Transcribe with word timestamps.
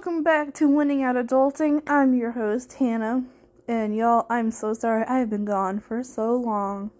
welcome 0.00 0.22
back 0.22 0.54
to 0.54 0.66
Winning 0.66 1.02
at 1.02 1.14
Adulting. 1.14 1.82
I'm 1.86 2.14
your 2.14 2.30
host, 2.30 2.72
Hannah. 2.72 3.24
And 3.68 3.94
y'all, 3.94 4.24
I'm 4.30 4.50
so 4.50 4.72
sorry 4.72 5.04
I 5.04 5.18
have 5.18 5.28
been 5.28 5.44
gone 5.44 5.78
for 5.78 6.02
so 6.02 6.34
long. 6.34 6.90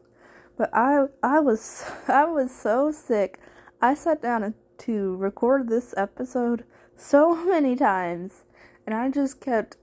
But 0.58 0.68
I 0.74 1.06
I 1.22 1.40
was 1.40 1.82
I 2.08 2.26
was 2.26 2.54
so 2.54 2.92
sick. 2.92 3.40
I 3.80 3.94
sat 3.94 4.20
down 4.20 4.52
to 4.80 5.16
record 5.16 5.70
this 5.70 5.94
episode 5.96 6.64
so 6.94 7.34
many 7.50 7.74
times 7.74 8.44
and 8.84 8.94
I 8.94 9.08
just 9.08 9.40
kept 9.40 9.78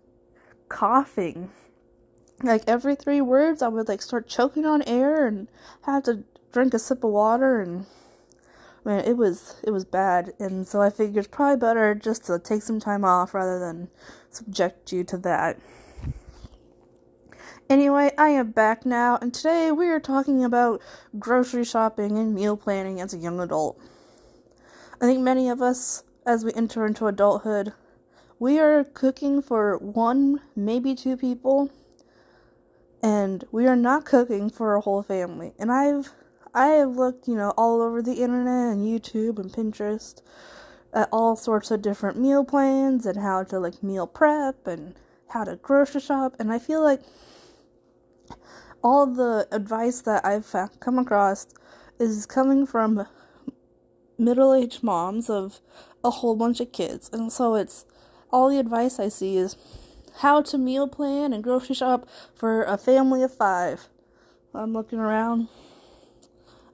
coughing. 0.69 1.49
Like 2.43 2.65
every 2.67 2.93
3 2.93 3.21
words 3.21 3.63
I 3.63 3.67
would 3.69 3.87
like 3.87 4.03
start 4.03 4.27
choking 4.27 4.67
on 4.67 4.83
air 4.83 5.25
and 5.25 5.47
have 5.87 6.03
to 6.03 6.23
drink 6.53 6.75
a 6.75 6.77
sip 6.77 7.03
of 7.03 7.09
water 7.09 7.61
and 7.61 7.87
it 8.87 9.17
was 9.17 9.55
it 9.63 9.71
was 9.71 9.85
bad, 9.85 10.33
and 10.39 10.67
so 10.67 10.81
I 10.81 10.89
figured 10.89 11.17
it's 11.17 11.27
probably 11.27 11.57
better 11.57 11.93
just 11.95 12.25
to 12.25 12.39
take 12.39 12.61
some 12.61 12.79
time 12.79 13.03
off 13.03 13.33
rather 13.33 13.59
than 13.59 13.89
subject 14.29 14.91
you 14.91 15.03
to 15.05 15.17
that. 15.17 15.59
Anyway, 17.69 18.11
I 18.17 18.29
am 18.29 18.51
back 18.51 18.85
now, 18.85 19.17
and 19.21 19.33
today 19.33 19.71
we 19.71 19.87
are 19.87 19.99
talking 19.99 20.43
about 20.43 20.81
grocery 21.19 21.65
shopping 21.65 22.17
and 22.17 22.33
meal 22.33 22.55
planning 22.55 23.01
as 23.01 23.13
a 23.13 23.17
young 23.17 23.41
adult. 23.41 23.77
I 25.01 25.05
think 25.05 25.19
many 25.19 25.49
of 25.49 25.61
us, 25.61 26.03
as 26.25 26.45
we 26.45 26.53
enter 26.53 26.85
into 26.85 27.07
adulthood, 27.07 27.73
we 28.39 28.57
are 28.57 28.85
cooking 28.85 29.41
for 29.41 29.77
one, 29.77 30.41
maybe 30.55 30.95
two 30.95 31.17
people, 31.17 31.69
and 33.03 33.43
we 33.51 33.67
are 33.67 33.75
not 33.75 34.05
cooking 34.05 34.49
for 34.49 34.75
a 34.75 34.81
whole 34.81 35.03
family. 35.03 35.53
And 35.59 35.71
I've 35.71 36.13
I 36.57 36.69
have 36.69 36.97
looked, 36.97 37.27
you 37.27 37.35
know, 37.35 37.53
all 37.55 37.83
over 37.83 38.01
the 38.01 38.15
internet 38.23 38.73
and 38.73 38.83
YouTube 38.83 39.37
and 39.37 39.51
Pinterest 39.53 40.23
at 40.91 41.07
all 41.11 41.35
sorts 41.35 41.69
of 41.69 41.83
different 41.83 42.19
meal 42.19 42.43
plans 42.43 43.05
and 43.05 43.21
how 43.21 43.43
to 43.43 43.59
like 43.59 43.83
meal 43.83 44.07
prep 44.07 44.65
and 44.65 44.95
how 45.29 45.43
to 45.43 45.57
grocery 45.57 46.01
shop 46.01 46.35
and 46.39 46.51
I 46.51 46.57
feel 46.57 46.81
like 46.81 47.01
all 48.83 49.05
the 49.05 49.47
advice 49.51 50.01
that 50.01 50.25
I've 50.25 50.51
come 50.79 50.97
across 50.97 51.45
is 51.99 52.25
coming 52.25 52.65
from 52.65 53.05
middle-aged 54.17 54.81
moms 54.81 55.29
of 55.29 55.59
a 56.03 56.09
whole 56.09 56.35
bunch 56.35 56.59
of 56.59 56.71
kids 56.71 57.07
and 57.13 57.31
so 57.31 57.53
it's 57.53 57.85
all 58.31 58.49
the 58.49 58.57
advice 58.57 58.99
I 58.99 59.09
see 59.09 59.37
is 59.37 59.57
how 60.21 60.41
to 60.41 60.57
meal 60.57 60.87
plan 60.87 61.33
and 61.33 61.43
grocery 61.43 61.75
shop 61.75 62.09
for 62.33 62.63
a 62.63 62.79
family 62.79 63.21
of 63.21 63.31
5. 63.31 63.89
I'm 64.55 64.73
looking 64.73 64.97
around 64.97 65.49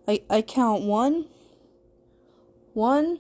I, 0.08 0.22
I 0.30 0.42
count 0.42 0.84
one, 0.84 1.26
one. 2.74 3.20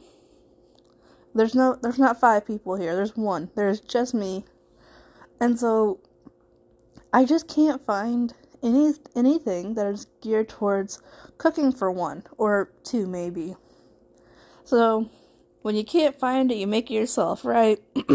There's 1.33 1.55
no, 1.55 1.77
there's 1.81 1.99
not 1.99 2.19
five 2.19 2.45
people 2.45 2.75
here. 2.75 2.95
There's 2.95 3.15
one. 3.15 3.49
There's 3.55 3.79
just 3.79 4.13
me, 4.13 4.45
and 5.39 5.59
so 5.59 5.99
I 7.11 7.25
just 7.25 7.47
can't 7.47 7.83
find 7.85 8.33
any 8.61 8.93
anything 9.15 9.75
that 9.75 9.85
is 9.87 10.07
geared 10.21 10.49
towards 10.49 11.01
cooking 11.37 11.71
for 11.71 11.91
one 11.91 12.23
or 12.37 12.71
two, 12.83 13.07
maybe. 13.07 13.55
So 14.63 15.09
when 15.61 15.75
you 15.75 15.83
can't 15.83 16.17
find 16.17 16.51
it, 16.51 16.55
you 16.55 16.67
make 16.67 16.91
it 16.91 16.95
yourself, 16.95 17.45
right? 17.45 17.79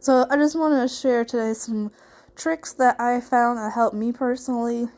so 0.00 0.26
I 0.30 0.36
just 0.36 0.58
want 0.58 0.88
to 0.88 0.94
share 0.94 1.24
today 1.24 1.54
some 1.54 1.92
tricks 2.34 2.72
that 2.74 3.00
I 3.00 3.20
found 3.20 3.58
that 3.58 3.72
helped 3.72 3.96
me 3.96 4.12
personally 4.12 4.88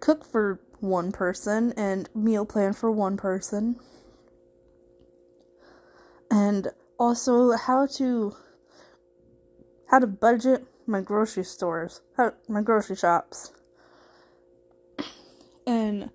cook 0.00 0.24
for 0.24 0.60
one 0.80 1.12
person 1.12 1.72
and 1.76 2.08
meal 2.14 2.44
plan 2.44 2.72
for 2.72 2.90
one 2.90 3.16
person. 3.16 3.76
And 6.30 6.68
also 6.98 7.52
how 7.52 7.86
to 7.86 8.34
how 9.88 10.00
to 10.00 10.06
budget 10.06 10.66
my 10.86 11.00
grocery 11.00 11.44
stores, 11.44 12.00
how 12.16 12.32
my 12.48 12.62
grocery 12.62 12.96
shops. 12.96 13.52
And 15.68 16.10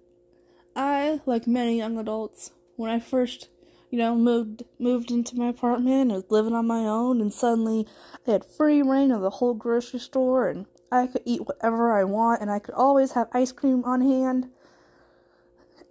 I, 0.78 1.19
like 1.25 1.45
many 1.45 1.78
young 1.78 1.97
adults, 1.97 2.51
when 2.78 2.89
I 2.89 3.01
first, 3.01 3.50
you 3.89 3.97
know, 3.97 4.16
moved 4.16 4.63
moved 4.79 5.11
into 5.11 5.38
my 5.38 5.50
apartment, 5.50 6.03
and 6.03 6.11
was 6.11 6.23
living 6.29 6.53
on 6.53 6.67
my 6.67 6.85
own 6.85 7.19
and 7.19 7.34
suddenly 7.34 7.85
I 8.25 8.31
had 8.31 8.45
free 8.45 8.81
rein 8.81 9.11
of 9.11 9.22
the 9.22 9.29
whole 9.29 9.53
grocery 9.53 10.00
store 10.00 10.47
and 10.47 10.66
I 10.91 11.07
could 11.07 11.22
eat 11.24 11.47
whatever 11.47 11.94
I 11.94 12.03
want, 12.03 12.41
and 12.41 12.52
I 12.52 12.59
could 12.59 12.75
always 12.75 13.13
have 13.13 13.29
ice 13.34 13.52
cream 13.52 13.84
on 13.85 14.02
hand. 14.02 14.50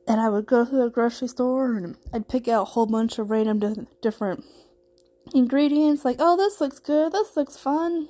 And 0.06 0.20
I 0.20 0.28
would 0.28 0.46
go 0.46 0.64
to 0.64 0.76
the 0.76 0.90
grocery 0.90 1.28
store 1.28 1.76
and 1.76 1.96
I'd 2.12 2.28
pick 2.28 2.48
out 2.48 2.62
a 2.62 2.70
whole 2.72 2.86
bunch 2.86 3.18
of 3.18 3.30
random 3.30 3.58
di- 3.60 3.86
different 4.02 4.44
ingredients, 5.32 6.04
like, 6.04 6.16
oh, 6.18 6.36
this 6.36 6.60
looks 6.60 6.80
good, 6.80 7.12
this 7.12 7.36
looks 7.36 7.56
fun. 7.56 8.08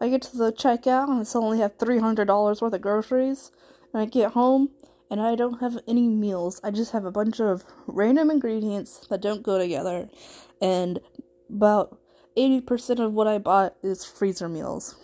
I 0.00 0.08
get 0.08 0.22
to 0.22 0.36
the 0.36 0.50
checkout 0.50 1.10
and 1.10 1.20
it's 1.20 1.36
only 1.36 1.58
have 1.58 1.76
$300 1.76 2.26
worth 2.62 2.72
of 2.72 2.80
groceries. 2.80 3.52
And 3.92 4.00
I 4.00 4.06
get 4.06 4.32
home 4.32 4.70
and 5.10 5.20
I 5.20 5.34
don't 5.34 5.60
have 5.60 5.78
any 5.86 6.08
meals. 6.08 6.60
I 6.64 6.70
just 6.70 6.92
have 6.92 7.04
a 7.04 7.10
bunch 7.10 7.38
of 7.38 7.64
random 7.86 8.30
ingredients 8.30 9.06
that 9.10 9.20
don't 9.20 9.42
go 9.42 9.58
together. 9.58 10.08
And 10.62 11.00
about 11.50 11.98
80% 12.36 13.04
of 13.04 13.12
what 13.12 13.26
I 13.26 13.36
bought 13.38 13.74
is 13.82 14.04
freezer 14.06 14.48
meals 14.48 14.96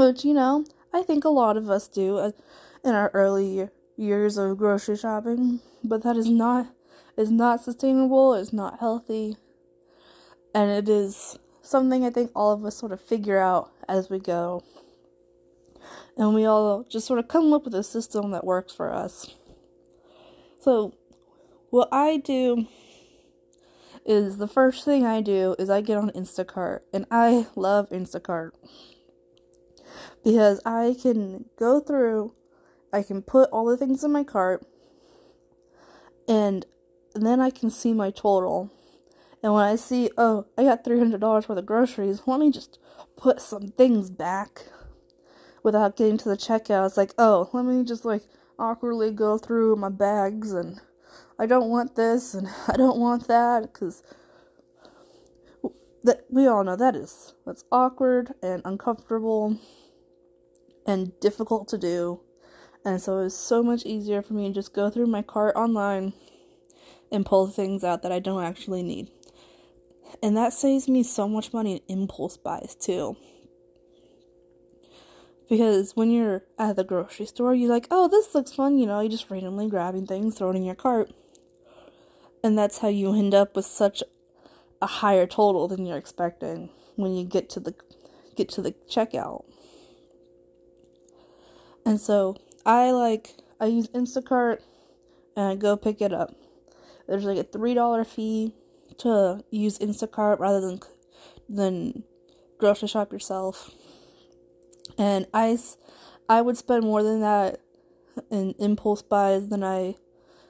which 0.00 0.24
you 0.24 0.32
know 0.32 0.64
I 0.94 1.02
think 1.02 1.24
a 1.24 1.28
lot 1.28 1.58
of 1.58 1.68
us 1.68 1.86
do 1.86 2.16
uh, 2.16 2.32
in 2.82 2.94
our 2.94 3.10
early 3.12 3.68
years 3.96 4.38
of 4.38 4.56
grocery 4.56 4.96
shopping, 4.96 5.60
but 5.84 6.02
that 6.02 6.16
is 6.16 6.28
not 6.28 6.72
is 7.18 7.30
not 7.30 7.62
sustainable. 7.62 8.32
It's 8.34 8.52
not 8.52 8.80
healthy, 8.80 9.36
and 10.54 10.70
it 10.70 10.88
is 10.88 11.38
something 11.60 12.04
I 12.04 12.10
think 12.10 12.30
all 12.34 12.52
of 12.52 12.64
us 12.64 12.76
sort 12.76 12.92
of 12.92 13.00
figure 13.00 13.38
out 13.38 13.72
as 13.88 14.08
we 14.08 14.18
go, 14.18 14.64
and 16.16 16.34
we 16.34 16.46
all 16.46 16.84
just 16.88 17.06
sort 17.06 17.18
of 17.18 17.28
come 17.28 17.52
up 17.52 17.64
with 17.64 17.74
a 17.74 17.84
system 17.84 18.30
that 18.30 18.44
works 18.44 18.74
for 18.74 18.92
us. 18.92 19.36
So, 20.60 20.94
what 21.68 21.90
I 21.92 22.16
do 22.16 22.66
is 24.06 24.38
the 24.38 24.48
first 24.48 24.84
thing 24.86 25.04
I 25.04 25.20
do 25.20 25.54
is 25.58 25.68
I 25.68 25.82
get 25.82 25.98
on 25.98 26.10
Instacart, 26.10 26.80
and 26.90 27.04
I 27.10 27.48
love 27.54 27.90
Instacart 27.90 28.52
because 30.24 30.60
I 30.64 30.96
can 31.00 31.46
go 31.58 31.80
through, 31.80 32.34
I 32.92 33.02
can 33.02 33.22
put 33.22 33.50
all 33.50 33.66
the 33.66 33.76
things 33.76 34.04
in 34.04 34.12
my 34.12 34.24
cart, 34.24 34.64
and 36.28 36.64
then 37.14 37.40
I 37.40 37.50
can 37.50 37.70
see 37.70 37.92
my 37.92 38.10
total. 38.10 38.70
And 39.42 39.54
when 39.54 39.64
I 39.64 39.76
see, 39.76 40.10
oh, 40.18 40.46
I 40.58 40.64
got 40.64 40.84
$300 40.84 41.20
worth 41.20 41.48
of 41.50 41.66
groceries, 41.66 42.22
let 42.26 42.40
me 42.40 42.50
just 42.50 42.78
put 43.16 43.40
some 43.40 43.68
things 43.68 44.10
back 44.10 44.66
without 45.62 45.96
getting 45.96 46.18
to 46.18 46.28
the 46.28 46.36
checkout. 46.36 46.86
It's 46.86 46.96
like, 46.96 47.14
oh, 47.18 47.48
let 47.52 47.64
me 47.64 47.84
just 47.84 48.04
like 48.04 48.22
awkwardly 48.58 49.10
go 49.10 49.38
through 49.38 49.76
my 49.76 49.88
bags 49.88 50.52
and 50.52 50.80
I 51.38 51.46
don't 51.46 51.70
want 51.70 51.96
this 51.96 52.34
and 52.34 52.48
I 52.68 52.76
don't 52.76 53.00
want 53.00 53.28
that 53.28 53.62
because 53.62 54.02
that 56.04 56.24
we 56.30 56.46
all 56.46 56.64
know 56.64 56.76
that 56.76 56.96
is 56.96 57.34
that's 57.44 57.64
awkward 57.70 58.34
and 58.42 58.62
uncomfortable 58.64 59.58
and 60.86 61.18
difficult 61.20 61.68
to 61.68 61.78
do. 61.78 62.20
And 62.84 63.00
so 63.00 63.18
it 63.18 63.24
was 63.24 63.36
so 63.36 63.62
much 63.62 63.84
easier 63.84 64.22
for 64.22 64.32
me 64.32 64.48
to 64.48 64.54
just 64.54 64.72
go 64.72 64.88
through 64.88 65.06
my 65.06 65.22
cart 65.22 65.54
online 65.54 66.14
and 67.12 67.26
pull 67.26 67.48
things 67.48 67.84
out 67.84 68.02
that 68.02 68.12
I 68.12 68.18
don't 68.18 68.42
actually 68.42 68.82
need. 68.82 69.10
And 70.22 70.36
that 70.36 70.52
saves 70.52 70.88
me 70.88 71.02
so 71.02 71.28
much 71.28 71.52
money 71.52 71.82
in 71.88 72.00
impulse 72.00 72.36
buys 72.36 72.74
too. 72.74 73.16
Because 75.48 75.96
when 75.96 76.10
you're 76.10 76.44
at 76.58 76.76
the 76.76 76.84
grocery 76.84 77.26
store, 77.26 77.54
you're 77.54 77.70
like, 77.70 77.88
oh, 77.90 78.06
this 78.08 78.34
looks 78.34 78.52
fun, 78.52 78.78
you 78.78 78.86
know, 78.86 79.00
you're 79.00 79.10
just 79.10 79.30
randomly 79.30 79.68
grabbing 79.68 80.06
things, 80.06 80.38
throwing 80.38 80.56
in 80.56 80.64
your 80.64 80.76
cart. 80.76 81.10
And 82.42 82.56
that's 82.56 82.78
how 82.78 82.88
you 82.88 83.14
end 83.14 83.34
up 83.34 83.56
with 83.56 83.66
such 83.66 84.02
a 84.80 84.86
higher 84.86 85.26
total 85.26 85.68
than 85.68 85.86
you're 85.86 85.96
expecting 85.98 86.70
when 86.96 87.14
you 87.14 87.24
get 87.24 87.48
to 87.50 87.60
the 87.60 87.74
get 88.36 88.48
to 88.50 88.62
the 88.62 88.72
checkout. 88.88 89.44
And 91.84 92.00
so 92.00 92.36
I 92.64 92.90
like 92.90 93.36
I 93.60 93.66
use 93.66 93.88
Instacart 93.88 94.58
and 95.36 95.46
I 95.46 95.54
go 95.54 95.76
pick 95.76 96.00
it 96.00 96.12
up. 96.12 96.34
There's 97.06 97.24
like 97.24 97.38
a 97.38 97.44
three 97.44 97.74
dollar 97.74 98.04
fee 98.04 98.54
to 98.98 99.42
use 99.50 99.78
Instacart 99.78 100.38
rather 100.38 100.60
than 100.60 100.80
than 101.48 102.04
grocery 102.58 102.88
shop 102.88 103.12
yourself. 103.12 103.70
And 104.98 105.26
I 105.34 105.58
I 106.28 106.42
would 106.42 106.56
spend 106.56 106.84
more 106.84 107.02
than 107.02 107.20
that 107.20 107.60
in 108.30 108.54
impulse 108.58 109.02
buys 109.02 109.48
than 109.48 109.64
I 109.64 109.96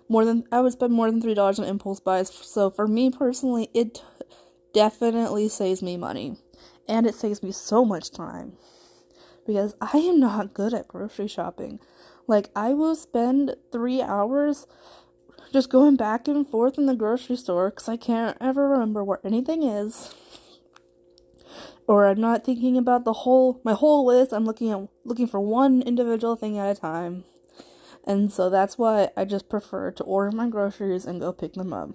more 0.08 0.24
than 0.24 0.44
I 0.50 0.60
would 0.60 0.72
spend 0.72 0.92
more 0.92 1.10
than 1.10 1.22
three 1.22 1.34
dollars 1.34 1.58
on 1.58 1.66
impulse 1.66 2.00
buys. 2.00 2.30
So 2.30 2.70
for 2.70 2.86
me 2.86 3.10
personally, 3.10 3.70
it 3.72 4.02
definitely 4.72 5.48
saves 5.48 5.82
me 5.82 5.96
money, 5.96 6.36
and 6.88 7.06
it 7.06 7.14
saves 7.14 7.42
me 7.42 7.52
so 7.52 7.84
much 7.84 8.10
time 8.10 8.56
because 9.46 9.74
I 9.80 9.98
am 9.98 10.20
not 10.20 10.54
good 10.54 10.72
at 10.74 10.88
grocery 10.88 11.28
shopping. 11.28 11.80
Like, 12.26 12.50
I 12.54 12.72
will 12.72 12.94
spend 12.94 13.56
three 13.72 14.00
hours 14.00 14.66
just 15.52 15.70
going 15.70 15.96
back 15.96 16.28
and 16.28 16.46
forth 16.46 16.78
in 16.78 16.86
the 16.86 16.94
grocery 16.94 17.36
store 17.36 17.70
because 17.70 17.88
I 17.88 17.96
can't 17.96 18.36
ever 18.40 18.68
remember 18.68 19.02
where 19.02 19.18
anything 19.24 19.62
is. 19.62 20.14
Or 21.88 22.06
I'm 22.06 22.20
not 22.20 22.44
thinking 22.44 22.76
about 22.76 23.04
the 23.04 23.12
whole 23.12 23.60
my 23.64 23.72
whole 23.72 24.06
list. 24.06 24.32
I'm 24.32 24.44
looking 24.44 24.70
at 24.70 24.88
looking 25.04 25.26
for 25.26 25.40
one 25.40 25.82
individual 25.82 26.36
thing 26.36 26.56
at 26.56 26.76
a 26.76 26.80
time. 26.80 27.24
And 28.06 28.32
so 28.32 28.48
that's 28.48 28.78
why 28.78 29.10
I 29.16 29.24
just 29.24 29.48
prefer 29.48 29.90
to 29.90 30.04
order 30.04 30.34
my 30.34 30.48
groceries 30.48 31.04
and 31.04 31.20
go 31.20 31.32
pick 31.32 31.54
them 31.54 31.72
up. 31.72 31.90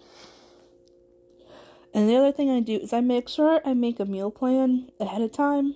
And 1.96 2.10
the 2.10 2.18
other 2.18 2.34
thing 2.34 2.50
I 2.50 2.60
do 2.60 2.76
is 2.76 2.92
I 2.92 3.00
make 3.00 3.30
sure 3.30 3.62
I 3.64 3.74
make 3.74 4.02
a 4.02 4.06
meal 4.06 4.30
plan 4.30 4.90
ahead 5.00 5.22
of 5.22 5.32
time. 5.32 5.76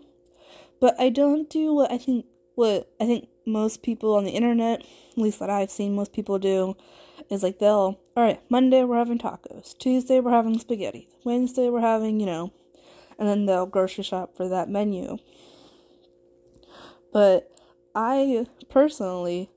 But 0.82 1.00
I 1.00 1.08
don't 1.08 1.50
do 1.50 1.74
what 1.74 1.92
I 1.92 1.98
think 1.98 2.26
what 2.56 2.92
I 3.00 3.06
think 3.06 3.30
most 3.46 3.82
people 3.84 4.14
on 4.16 4.26
the 4.26 4.32
internet, 4.32 4.82
at 4.82 5.18
least 5.18 5.40
that 5.40 5.50
I've 5.50 5.72
seen 5.72 5.96
most 5.96 6.12
people 6.12 6.38
do, 6.38 6.76
is 7.30 7.42
like 7.42 7.60
they'll 7.60 8.02
all 8.18 8.24
right, 8.26 8.42
Monday 8.50 8.84
we're 8.84 8.98
having 8.98 9.18
tacos, 9.18 9.78
Tuesday 9.78 10.20
we're 10.20 10.32
having 10.32 10.60
spaghetti, 10.60 11.08
Wednesday 11.24 11.70
we're 11.70 11.80
having, 11.80 12.20
you 12.20 12.26
know, 12.26 12.52
and 13.18 13.30
then 13.30 13.46
they'll 13.46 13.66
grocery 13.66 14.04
shop 14.04 14.36
for 14.36 14.50
that 14.50 14.70
menu. 14.70 15.20
But 17.14 17.50
I 17.96 18.46
personally 18.70 19.52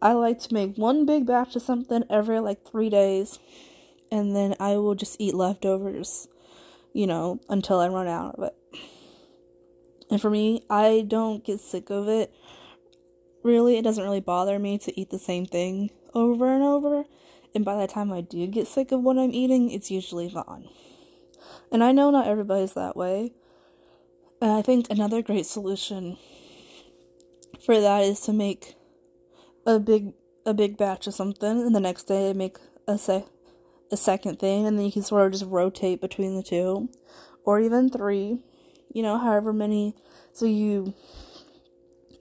I 0.00 0.12
like 0.12 0.38
to 0.42 0.54
make 0.54 0.76
one 0.76 1.06
big 1.06 1.26
batch 1.26 1.56
of 1.56 1.62
something 1.62 2.04
every 2.08 2.38
like 2.38 2.64
3 2.64 2.88
days 2.88 3.40
and 4.10 4.34
then 4.34 4.54
I 4.60 4.76
will 4.76 4.94
just 4.94 5.16
eat 5.18 5.34
leftovers, 5.34 6.28
you 6.92 7.06
know, 7.06 7.40
until 7.48 7.80
I 7.80 7.88
run 7.88 8.08
out 8.08 8.36
of 8.36 8.44
it. 8.44 8.54
And 10.10 10.20
for 10.20 10.30
me, 10.30 10.62
I 10.70 11.04
don't 11.06 11.44
get 11.44 11.60
sick 11.60 11.90
of 11.90 12.08
it. 12.08 12.32
Really, 13.42 13.76
it 13.76 13.82
doesn't 13.82 14.02
really 14.02 14.20
bother 14.20 14.58
me 14.58 14.78
to 14.78 15.00
eat 15.00 15.10
the 15.10 15.18
same 15.18 15.46
thing 15.46 15.90
over 16.14 16.52
and 16.52 16.62
over. 16.62 17.04
And 17.54 17.64
by 17.64 17.76
the 17.76 17.86
time 17.86 18.12
I 18.12 18.20
do 18.20 18.46
get 18.46 18.66
sick 18.66 18.92
of 18.92 19.02
what 19.02 19.18
I'm 19.18 19.32
eating, 19.32 19.70
it's 19.70 19.90
usually 19.90 20.28
gone. 20.28 20.68
And 21.70 21.84
I 21.84 21.92
know 21.92 22.10
not 22.10 22.26
everybody's 22.26 22.74
that 22.74 22.96
way. 22.96 23.32
And 24.40 24.50
I 24.50 24.62
think 24.62 24.88
another 24.90 25.22
great 25.22 25.46
solution 25.46 26.16
for 27.64 27.80
that 27.80 28.02
is 28.02 28.20
to 28.20 28.32
make 28.32 28.76
a 29.66 29.78
big 29.78 30.14
a 30.46 30.54
big 30.54 30.78
batch 30.78 31.06
of 31.06 31.14
something 31.14 31.60
and 31.60 31.74
the 31.74 31.80
next 31.80 32.04
day 32.04 32.32
make 32.32 32.56
a 32.86 32.96
say 32.96 33.24
a 33.90 33.96
second 33.96 34.38
thing 34.38 34.66
and 34.66 34.78
then 34.78 34.84
you 34.84 34.92
can 34.92 35.02
sort 35.02 35.26
of 35.26 35.32
just 35.32 35.46
rotate 35.46 36.00
between 36.00 36.36
the 36.36 36.42
two 36.42 36.88
or 37.44 37.60
even 37.60 37.88
three 37.88 38.38
you 38.92 39.02
know 39.02 39.18
however 39.18 39.52
many 39.52 39.94
so 40.32 40.46
you 40.46 40.94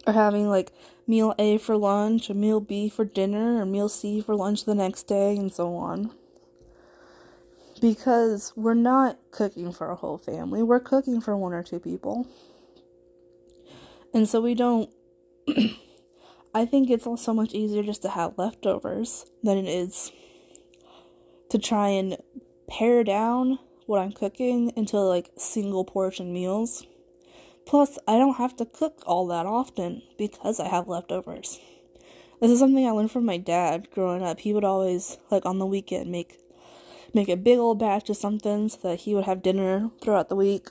are 0.08 0.14
having 0.14 0.48
like 0.48 0.72
meal 1.08 1.34
A 1.40 1.58
for 1.58 1.78
lunch, 1.78 2.30
or 2.30 2.34
meal 2.34 2.60
B 2.60 2.90
for 2.90 3.06
dinner, 3.06 3.62
or 3.62 3.66
meal 3.66 3.90
C 3.90 4.22
for 4.22 4.36
lunch 4.36 4.66
the 4.66 4.76
next 4.76 5.04
day, 5.04 5.36
and 5.36 5.52
so 5.52 5.76
on. 5.76 6.12
Because 7.80 8.54
we're 8.56 8.74
not 8.74 9.18
cooking 9.32 9.72
for 9.72 9.90
a 9.90 9.96
whole 9.96 10.18
family, 10.18 10.64
we're 10.64 10.80
cooking 10.80 11.22
for 11.22 11.38
one 11.38 11.54
or 11.54 11.64
two 11.64 11.80
people. 11.80 12.28
And 14.14 14.28
so 14.28 14.42
we 14.42 14.56
don't. 14.56 14.90
I 16.54 16.66
think 16.66 16.90
it's 16.90 17.04
so 17.22 17.34
much 17.34 17.54
easier 17.54 17.84
just 17.84 18.02
to 18.02 18.10
have 18.10 18.38
leftovers 18.38 19.26
than 19.44 19.58
it 19.58 19.68
is 19.68 20.12
to 21.50 21.58
try 21.58 21.90
and 21.90 22.18
pare 22.70 23.04
down 23.04 23.60
what 23.86 24.00
I'm 24.00 24.12
cooking 24.12 24.72
into 24.76 25.00
like 25.00 25.32
single 25.38 25.86
portion 25.86 26.34
meals. 26.34 26.86
Plus, 27.66 27.98
I 28.08 28.18
don't 28.18 28.38
have 28.38 28.56
to 28.58 28.66
cook 28.66 29.04
all 29.06 29.28
that 29.28 29.46
often 29.46 30.02
because 30.18 30.60
I 30.60 30.68
have 30.68 30.88
leftovers. 30.88 31.60
This 32.40 32.52
is 32.52 32.60
something 32.60 32.86
I 32.86 32.92
learned 32.92 33.12
from 33.12 33.26
my 33.26 33.38
dad 33.38 33.90
growing 33.92 34.24
up. 34.24 34.40
He 34.40 34.54
would 34.54 34.64
always, 34.64 35.18
like 35.32 35.46
on 35.46 35.60
the 35.60 35.66
weekend, 35.66 36.12
make 36.12 36.40
make 37.14 37.30
a 37.30 37.36
big 37.36 37.58
old 37.58 37.80
batch 37.80 38.10
of 38.10 38.18
something 38.18 38.70
so 38.70 38.78
that 38.90 39.02
he 39.02 39.16
would 39.16 39.24
have 39.26 39.42
dinner 39.42 39.90
throughout 40.02 40.30
the 40.30 40.36
week. 40.36 40.68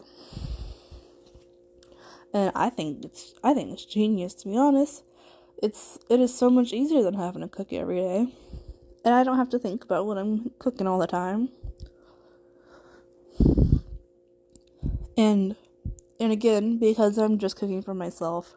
And 2.33 2.53
I 2.55 2.71
think 2.71 3.05
it's 3.05 3.35
I 3.43 3.53
think 3.53 3.73
it's 3.73 3.85
genius 3.85 4.35
to 4.35 4.49
be 4.49 4.57
honest. 4.57 5.03
It's 5.63 5.99
it 6.09 6.21
is 6.21 6.37
so 6.37 6.51
much 6.51 6.73
easier 6.73 7.03
than 7.03 7.15
having 7.15 7.43
to 7.43 7.49
cook 7.49 7.73
every 7.73 7.97
day. 7.97 8.33
And 9.07 9.15
I 9.15 9.23
don't 9.23 9.37
have 9.37 9.51
to 9.51 9.59
think 9.61 9.85
about 9.85 10.05
what 10.05 10.19
I'm 10.19 10.51
cooking 10.59 10.89
all 10.89 10.99
the 10.99 11.07
time. 11.07 11.51
And 15.17 15.55
and 16.19 16.33
again, 16.33 16.79
because 16.79 17.17
I'm 17.17 17.39
just 17.39 17.57
cooking 17.57 17.83
for 17.83 17.95
myself, 17.95 18.57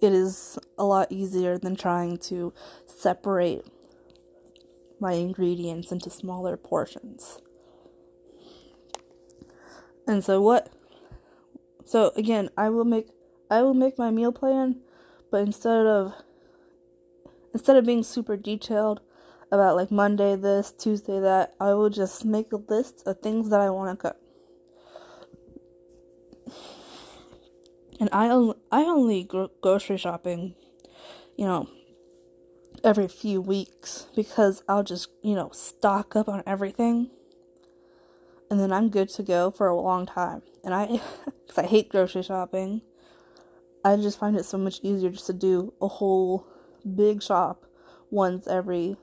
it 0.00 0.14
is 0.14 0.58
a 0.78 0.84
lot 0.84 1.12
easier 1.12 1.58
than 1.58 1.76
trying 1.76 2.16
to 2.28 2.54
separate 2.86 3.66
my 4.98 5.12
ingredients 5.12 5.92
into 5.92 6.08
smaller 6.08 6.56
portions. 6.56 7.42
And 10.06 10.24
so 10.24 10.40
what 10.40 10.72
so 11.84 12.10
again, 12.16 12.48
I 12.56 12.70
will 12.70 12.86
make 12.86 13.08
I 13.50 13.60
will 13.60 13.74
make 13.74 13.98
my 13.98 14.10
meal 14.10 14.32
plan, 14.32 14.80
but 15.30 15.42
instead 15.42 15.84
of 15.84 16.14
instead 17.52 17.76
of 17.76 17.84
being 17.84 18.02
super 18.02 18.38
detailed 18.38 19.02
about 19.50 19.76
like 19.76 19.90
Monday 19.90 20.36
this, 20.36 20.72
Tuesday 20.72 21.20
that, 21.20 21.54
I 21.60 21.74
will 21.74 21.90
just 21.90 22.24
make 22.24 22.52
a 22.52 22.56
list 22.56 23.02
of 23.06 23.20
things 23.20 23.50
that 23.50 23.60
I 23.60 23.70
want 23.70 23.98
to 23.98 24.02
cook. 24.08 24.16
and 28.00 28.08
I 28.12 28.28
only, 28.28 28.54
I 28.70 28.82
only 28.82 29.28
grocery 29.60 29.96
shopping, 29.96 30.54
you 31.36 31.46
know, 31.46 31.68
every 32.84 33.08
few 33.08 33.40
weeks 33.40 34.06
because 34.14 34.62
I'll 34.68 34.84
just, 34.84 35.08
you 35.22 35.34
know, 35.34 35.50
stock 35.52 36.14
up 36.14 36.28
on 36.28 36.42
everything. 36.46 37.10
And 38.50 38.58
then 38.58 38.72
I'm 38.72 38.88
good 38.88 39.08
to 39.10 39.22
go 39.22 39.50
for 39.50 39.66
a 39.66 39.78
long 39.78 40.06
time. 40.06 40.42
And 40.64 40.72
I 40.74 40.86
cuz 41.48 41.58
I 41.58 41.66
hate 41.66 41.88
grocery 41.88 42.22
shopping. 42.22 42.82
I 43.84 43.96
just 43.96 44.18
find 44.18 44.36
it 44.36 44.44
so 44.44 44.58
much 44.58 44.80
easier 44.82 45.10
just 45.10 45.26
to 45.26 45.32
do 45.32 45.72
a 45.80 45.88
whole 45.88 46.46
big 46.94 47.22
shop 47.22 47.64
once 48.10 48.46
every 48.46 48.96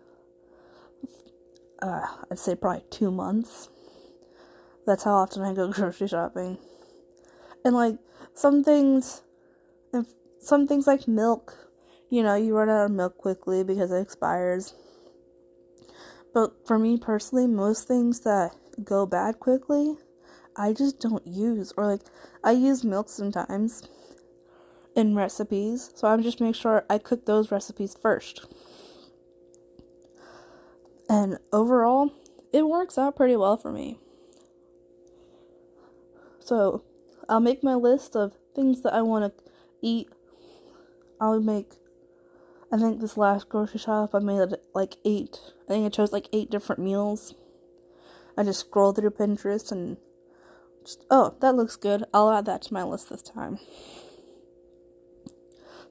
uh, 1.81 2.06
I'd 2.31 2.40
say 2.40 2.56
probably 2.56 2.84
2 2.90 3.12
months. 3.12 3.69
That's 4.86 5.04
how 5.04 5.16
often 5.16 5.44
I 5.44 5.54
go 5.54 5.72
grocery 5.72 6.07
shopping. 6.07 6.57
And 7.63 7.75
like 7.75 7.98
some 8.34 8.63
things 8.63 9.24
some 10.46 10.68
things 10.68 10.86
like 10.86 11.08
milk, 11.08 11.72
you 12.10 12.22
know, 12.22 12.36
you 12.36 12.56
run 12.56 12.70
out 12.70 12.86
of 12.86 12.91
milk 12.91 13.18
quickly 13.18 13.63
because 13.63 13.91
it 13.91 14.00
expires. 14.00 14.75
But 16.34 16.68
for 16.68 16.77
me 16.77 16.98
personally, 16.98 17.48
most 17.48 17.88
things 17.88 18.20
that 18.22 18.51
go 18.84 19.08
bad 19.08 19.39
quickly, 19.39 19.96
I 20.56 20.74
just 20.74 21.00
don't 21.00 21.25
use 21.25 21.74
or 21.75 21.88
like 21.88 22.01
I 22.44 22.51
use 22.51 22.84
milk 22.84 23.10
sometimes 23.10 23.89
in 24.96 25.15
recipes, 25.15 25.91
so 25.96 26.08
I 26.08 26.15
just 26.18 26.39
make 26.39 26.56
sure 26.56 26.86
I 26.89 27.00
cook 27.00 27.25
those 27.25 27.51
recipes 27.51 27.98
first. 28.00 28.46
And 31.09 31.38
overall, 31.53 32.12
it 32.51 32.67
works 32.67 32.97
out 32.97 33.15
pretty 33.15 33.35
well 33.35 33.57
for 33.57 33.71
me. 33.71 34.00
So, 36.39 36.83
I'll 37.27 37.39
make 37.39 37.63
my 37.63 37.75
list 37.75 38.15
of 38.15 38.33
things 38.55 38.81
that 38.83 38.93
I 38.93 39.01
want 39.01 39.35
to 39.38 39.43
eat. 39.81 40.09
I'll 41.19 41.39
make. 41.39 41.74
I 42.71 42.77
think 42.77 43.00
this 43.00 43.17
last 43.17 43.50
grocery 43.50 43.79
shop 43.79 44.13
I 44.13 44.19
made 44.19 44.50
like 44.74 44.97
eight. 45.05 45.39
I 45.65 45.74
think 45.74 45.85
I 45.85 45.89
chose 45.89 46.12
like 46.12 46.27
eight 46.33 46.50
different 46.50 46.81
meals. 46.81 47.35
I 48.38 48.43
just 48.43 48.62
scroll 48.62 48.91
through 48.91 49.12
Pinterest 49.12 49.71
and 49.71 49.97
just 50.83 51.03
oh 51.09 51.35
that 51.41 51.55
looks 51.55 51.75
good. 51.75 52.03
I'll 52.13 52.31
add 52.31 52.45
that 52.45 52.63
to 52.63 52.74
my 52.74 52.83
list 52.83 53.09
this 53.09 53.21
time. 53.21 53.59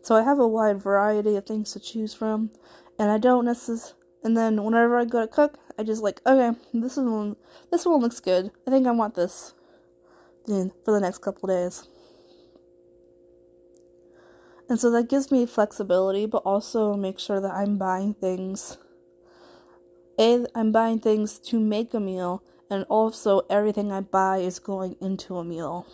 So 0.03 0.15
I 0.15 0.23
have 0.23 0.39
a 0.39 0.47
wide 0.47 0.83
variety 0.83 1.35
of 1.37 1.47
things 1.47 1.73
to 1.73 1.81
choose 1.81 2.13
from, 2.13 2.51
and 2.99 3.11
I 3.11 3.19
don't 3.19 3.47
necessarily. 3.47 4.04
And 4.25 4.37
then 4.37 4.65
whenever 4.65 4.97
I 4.97 5.05
go 5.05 5.21
to 5.21 5.29
cook, 5.29 5.59
I 5.79 5.83
just 5.83 6.03
like 6.03 6.21
okay, 6.27 6.59
this 6.73 6.97
one 6.97 7.37
this 7.71 7.85
one 7.85 8.01
looks 8.01 8.21
good. 8.21 8.51
I 8.67 8.71
think 8.71 8.87
I 8.87 8.91
want 8.91 9.15
this 9.15 9.53
Then 10.47 10.73
for 10.85 10.93
the 10.93 11.01
next 11.01 11.19
couple 11.19 11.49
days. 11.49 11.87
And 14.69 14.81
so 14.81 14.91
that 14.93 15.11
gives 15.11 15.31
me 15.31 15.45
flexibility, 15.45 16.25
but 16.25 16.39
also 16.39 16.95
make 16.95 17.19
sure 17.19 17.39
that 17.39 17.53
I'm 17.53 17.77
buying 17.77 18.15
things. 18.15 18.79
A, 20.19 20.47
I'm 20.55 20.73
buying 20.73 21.01
things 21.01 21.39
to 21.41 21.61
make 21.61 21.93
a 21.93 22.01
meal, 22.01 22.43
and 22.71 22.85
also 22.89 23.43
everything 23.51 23.93
I 23.93 24.01
buy 24.01 24.39
is 24.39 24.59
going 24.59 24.97
into 25.03 25.37
a 25.37 25.45
meal 25.45 25.87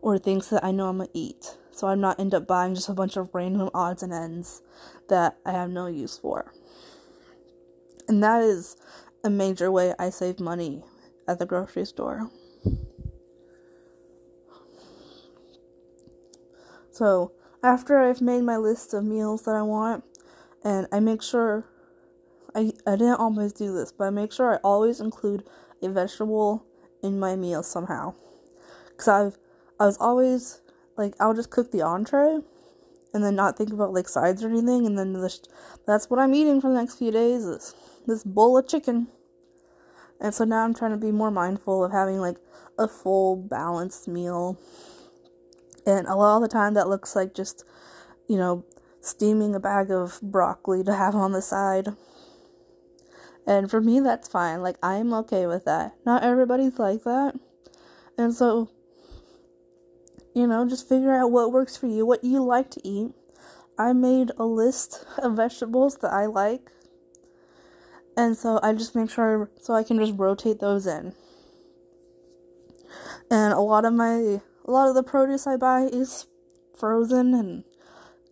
or 0.00 0.18
things 0.18 0.48
that 0.50 0.64
I 0.64 0.70
know 0.70 0.88
I'm 0.88 0.98
gonna 0.98 1.10
eat. 1.12 1.56
So 1.72 1.88
I'm 1.88 2.00
not 2.00 2.18
end 2.18 2.34
up 2.34 2.46
buying 2.46 2.74
just 2.74 2.88
a 2.88 2.94
bunch 2.94 3.16
of 3.16 3.34
random 3.34 3.70
odds 3.74 4.02
and 4.02 4.12
ends 4.12 4.62
that 5.08 5.36
I 5.44 5.52
have 5.52 5.70
no 5.70 5.86
use 5.86 6.18
for. 6.18 6.52
And 8.10 8.24
that 8.24 8.42
is 8.42 8.76
a 9.22 9.30
major 9.30 9.70
way 9.70 9.94
I 9.96 10.10
save 10.10 10.40
money 10.40 10.82
at 11.28 11.38
the 11.38 11.46
grocery 11.46 11.84
store. 11.84 12.28
So, 16.90 17.30
after 17.62 18.00
I've 18.00 18.20
made 18.20 18.42
my 18.42 18.56
list 18.56 18.94
of 18.94 19.04
meals 19.04 19.42
that 19.42 19.54
I 19.54 19.62
want, 19.62 20.02
and 20.64 20.88
I 20.90 20.98
make 20.98 21.22
sure 21.22 21.66
I, 22.52 22.72
I 22.84 22.96
didn't 22.96 23.20
always 23.20 23.52
do 23.52 23.72
this, 23.72 23.92
but 23.92 24.08
I 24.08 24.10
make 24.10 24.32
sure 24.32 24.54
I 24.54 24.56
always 24.64 25.00
include 25.00 25.44
a 25.80 25.88
vegetable 25.88 26.66
in 27.04 27.20
my 27.20 27.36
meal 27.36 27.62
somehow. 27.62 28.14
Cause 28.96 29.06
I've 29.06 29.38
I 29.78 29.86
was 29.86 29.98
always 29.98 30.62
like 30.96 31.14
I'll 31.20 31.32
just 31.32 31.50
cook 31.50 31.70
the 31.70 31.82
entree 31.82 32.40
and 33.14 33.22
then 33.22 33.36
not 33.36 33.56
think 33.56 33.72
about 33.72 33.92
like 33.92 34.08
sides 34.08 34.42
or 34.42 34.48
anything 34.48 34.84
and 34.84 34.98
then 34.98 35.12
this, 35.12 35.40
that's 35.86 36.10
what 36.10 36.18
I'm 36.18 36.34
eating 36.34 36.60
for 36.60 36.70
the 36.70 36.78
next 36.78 36.96
few 36.96 37.12
days 37.12 37.44
is 37.44 37.74
this 38.06 38.24
bowl 38.24 38.58
of 38.58 38.68
chicken. 38.68 39.08
And 40.20 40.34
so 40.34 40.44
now 40.44 40.64
I'm 40.64 40.74
trying 40.74 40.92
to 40.92 40.96
be 40.96 41.12
more 41.12 41.30
mindful 41.30 41.84
of 41.84 41.92
having 41.92 42.18
like 42.18 42.36
a 42.78 42.86
full 42.86 43.36
balanced 43.36 44.08
meal. 44.08 44.58
And 45.86 46.06
a 46.06 46.14
lot 46.14 46.36
of 46.36 46.42
the 46.42 46.48
time 46.48 46.74
that 46.74 46.88
looks 46.88 47.16
like 47.16 47.34
just, 47.34 47.64
you 48.28 48.36
know, 48.36 48.64
steaming 49.00 49.54
a 49.54 49.60
bag 49.60 49.90
of 49.90 50.20
broccoli 50.22 50.84
to 50.84 50.94
have 50.94 51.14
on 51.14 51.32
the 51.32 51.42
side. 51.42 51.88
And 53.46 53.70
for 53.70 53.80
me, 53.80 54.00
that's 54.00 54.28
fine. 54.28 54.60
Like, 54.62 54.76
I'm 54.82 55.12
okay 55.14 55.46
with 55.46 55.64
that. 55.64 55.94
Not 56.04 56.22
everybody's 56.22 56.78
like 56.78 57.04
that. 57.04 57.34
And 58.18 58.34
so, 58.34 58.70
you 60.34 60.46
know, 60.46 60.68
just 60.68 60.88
figure 60.88 61.14
out 61.14 61.30
what 61.30 61.50
works 61.50 61.76
for 61.76 61.86
you, 61.86 62.04
what 62.04 62.22
you 62.22 62.44
like 62.44 62.70
to 62.72 62.86
eat. 62.86 63.12
I 63.78 63.94
made 63.94 64.30
a 64.36 64.44
list 64.44 65.06
of 65.18 65.36
vegetables 65.36 65.96
that 65.96 66.12
I 66.12 66.26
like. 66.26 66.70
And 68.20 68.36
so 68.36 68.60
I 68.62 68.74
just 68.74 68.94
make 68.94 69.08
sure 69.08 69.48
so 69.62 69.72
I 69.72 69.82
can 69.82 69.98
just 69.98 70.12
rotate 70.18 70.60
those 70.60 70.86
in. 70.86 71.14
And 73.30 73.54
a 73.54 73.60
lot 73.60 73.86
of 73.86 73.94
my 73.94 74.42
a 74.66 74.70
lot 74.70 74.90
of 74.90 74.94
the 74.94 75.02
produce 75.02 75.46
I 75.46 75.56
buy 75.56 75.84
is 75.90 76.26
frozen 76.78 77.32
and 77.32 77.64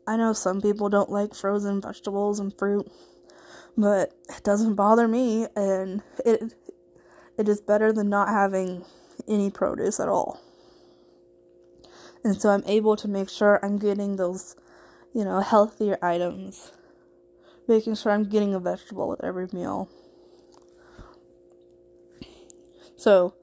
I 0.07 0.19
know 0.19 0.35
some 0.35 0.61
people 0.61 0.91
don't 0.91 1.09
like 1.09 1.35
frozen 1.35 1.81
vegetables 1.81 2.39
and 2.39 2.53
fruit, 2.59 2.87
but 3.79 4.13
it 4.29 4.45
doesn't 4.45 4.75
bother 4.75 5.09
me 5.09 5.47
and 5.57 6.03
it 6.23 6.53
it 7.39 7.49
is 7.49 7.63
better 7.63 7.91
than 7.91 8.11
not 8.11 8.29
having 8.29 8.85
any 9.27 9.51
produce 9.51 9.99
at 9.99 10.09
all. 10.11 10.39
And 12.23 12.39
so 12.39 12.51
I'm 12.51 12.65
able 12.67 12.95
to 12.97 13.09
make 13.09 13.31
sure 13.31 13.59
I'm 13.65 13.79
getting 13.79 14.17
those, 14.17 14.55
you 15.15 15.25
know, 15.25 15.41
healthier 15.41 15.99
items. 16.03 16.73
Making 17.69 17.95
sure 17.95 18.13
I'm 18.13 18.25
getting 18.25 18.55
a 18.55 18.59
vegetable 18.59 19.09
with 19.09 19.23
every 19.23 19.47
meal. 19.53 19.91
So, 22.97 23.35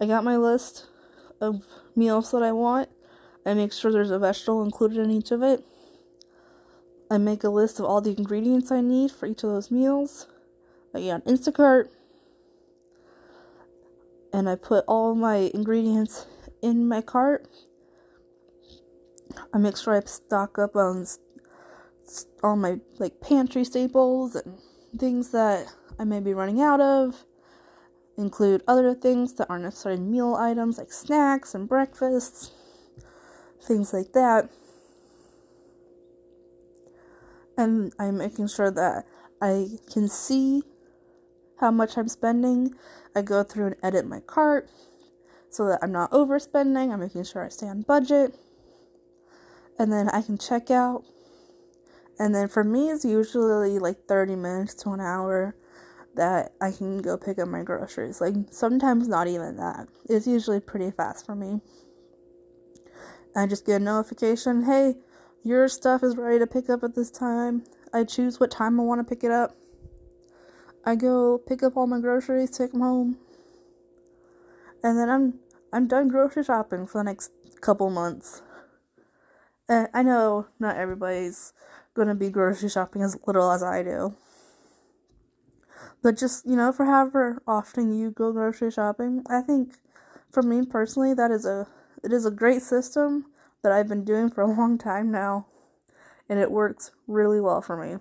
I 0.00 0.06
got 0.06 0.24
my 0.24 0.36
list 0.36 0.86
of 1.40 1.66
meals 1.94 2.30
that 2.32 2.42
I 2.42 2.50
want. 2.50 2.88
I 3.46 3.52
make 3.52 3.72
sure 3.72 3.92
there's 3.92 4.10
a 4.10 4.18
vegetable 4.18 4.62
included 4.62 4.98
in 4.98 5.10
each 5.10 5.30
of 5.30 5.42
it. 5.42 5.62
I 7.10 7.18
make 7.18 7.44
a 7.44 7.50
list 7.50 7.78
of 7.78 7.84
all 7.84 8.00
the 8.00 8.16
ingredients 8.16 8.72
I 8.72 8.80
need 8.80 9.12
for 9.12 9.26
each 9.26 9.44
of 9.44 9.50
those 9.50 9.70
meals. 9.70 10.26
I 10.94 11.00
get 11.00 11.10
on 11.10 11.20
Instacart. 11.22 11.88
And 14.32 14.48
I 14.48 14.56
put 14.56 14.84
all 14.88 15.14
my 15.14 15.50
ingredients 15.52 16.26
in 16.62 16.88
my 16.88 17.02
cart. 17.02 17.46
I 19.52 19.58
make 19.58 19.76
sure 19.76 19.94
I 19.94 20.00
stock 20.00 20.58
up 20.58 20.74
on 20.74 21.06
all 22.42 22.56
my 22.56 22.80
like 22.98 23.20
pantry 23.20 23.64
staples 23.64 24.34
and 24.34 24.58
things 24.98 25.30
that 25.30 25.72
I 25.98 26.04
may 26.04 26.20
be 26.20 26.34
running 26.34 26.60
out 26.60 26.80
of. 26.80 27.24
Include 28.16 28.62
other 28.68 28.94
things 28.94 29.34
that 29.34 29.48
aren't 29.50 29.64
necessarily 29.64 30.00
meal 30.00 30.34
items 30.34 30.78
like 30.78 30.92
snacks 30.92 31.54
and 31.54 31.68
breakfasts, 31.68 32.52
things 33.60 33.92
like 33.92 34.12
that 34.12 34.50
and 37.56 37.92
I'm 37.98 38.18
making 38.18 38.48
sure 38.48 38.70
that 38.70 39.04
I 39.40 39.68
can 39.92 40.08
see 40.08 40.62
how 41.60 41.70
much 41.70 41.96
I'm 41.96 42.08
spending. 42.08 42.74
I 43.14 43.22
go 43.22 43.42
through 43.42 43.66
and 43.66 43.76
edit 43.82 44.06
my 44.06 44.20
cart 44.20 44.68
so 45.50 45.66
that 45.66 45.78
I'm 45.82 45.92
not 45.92 46.10
overspending. 46.10 46.92
I'm 46.92 47.00
making 47.00 47.24
sure 47.24 47.44
I 47.44 47.48
stay 47.48 47.68
on 47.68 47.82
budget. 47.82 48.34
And 49.78 49.92
then 49.92 50.08
I 50.08 50.22
can 50.22 50.38
check 50.38 50.70
out. 50.70 51.04
And 52.18 52.34
then 52.34 52.48
for 52.48 52.62
me, 52.62 52.90
it's 52.90 53.04
usually 53.04 53.78
like 53.78 54.06
30 54.06 54.36
minutes 54.36 54.74
to 54.74 54.90
an 54.90 55.00
hour 55.00 55.56
that 56.14 56.52
I 56.60 56.70
can 56.70 56.98
go 56.98 57.16
pick 57.16 57.38
up 57.38 57.48
my 57.48 57.62
groceries. 57.62 58.20
Like 58.20 58.34
sometimes 58.50 59.08
not 59.08 59.26
even 59.26 59.56
that. 59.56 59.88
It's 60.08 60.26
usually 60.26 60.60
pretty 60.60 60.90
fast 60.90 61.26
for 61.26 61.34
me. 61.34 61.60
I 63.36 63.46
just 63.46 63.66
get 63.66 63.80
a 63.80 63.84
notification 63.84 64.62
hey, 64.64 64.94
your 65.42 65.68
stuff 65.68 66.02
is 66.02 66.16
ready 66.16 66.38
to 66.38 66.46
pick 66.46 66.70
up 66.70 66.84
at 66.84 66.94
this 66.94 67.10
time. 67.10 67.64
I 67.92 68.04
choose 68.04 68.38
what 68.38 68.50
time 68.50 68.78
I 68.78 68.84
want 68.84 69.00
to 69.00 69.14
pick 69.14 69.24
it 69.24 69.30
up. 69.30 69.56
I 70.86 70.94
go 70.94 71.38
pick 71.38 71.62
up 71.62 71.76
all 71.76 71.86
my 71.86 71.98
groceries, 71.98 72.50
take 72.50 72.72
them 72.72 72.80
home, 72.80 73.18
and 74.82 74.98
then 74.98 75.08
I'm 75.08 75.40
I'm 75.72 75.88
done 75.88 76.08
grocery 76.08 76.44
shopping 76.44 76.86
for 76.86 76.98
the 76.98 77.04
next 77.04 77.32
couple 77.60 77.90
months. 77.90 78.42
And 79.68 79.88
I 79.94 80.02
know 80.02 80.46
not 80.60 80.76
everybody's 80.76 81.52
gonna 81.94 82.14
be 82.14 82.30
grocery 82.30 82.68
shopping 82.68 83.02
as 83.02 83.16
little 83.26 83.50
as 83.50 83.62
I 83.62 83.82
do. 83.82 84.14
But 86.02 86.18
just, 86.18 86.46
you 86.46 86.56
know, 86.56 86.70
for 86.72 86.84
however 86.84 87.42
often 87.46 87.98
you 87.98 88.10
go 88.10 88.32
grocery 88.32 88.70
shopping, 88.70 89.24
I 89.28 89.40
think 89.40 89.74
for 90.30 90.42
me 90.42 90.66
personally 90.66 91.14
that 91.14 91.30
is 91.30 91.46
a 91.46 91.66
it 92.02 92.12
is 92.12 92.26
a 92.26 92.30
great 92.30 92.60
system 92.60 93.26
that 93.62 93.72
I've 93.72 93.88
been 93.88 94.04
doing 94.04 94.30
for 94.30 94.42
a 94.42 94.46
long 94.58 94.76
time 94.76 95.10
now, 95.10 95.46
and 96.28 96.38
it 96.38 96.50
works 96.50 96.90
really 97.06 97.40
well 97.40 97.62
for 97.62 97.76
me. 97.76 97.98